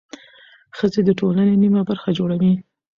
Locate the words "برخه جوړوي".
1.89-2.53